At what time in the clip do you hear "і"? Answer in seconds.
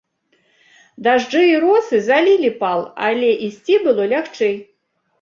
1.51-1.53